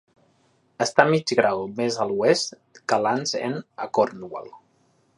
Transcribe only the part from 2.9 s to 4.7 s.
que Land's End a Cornwall.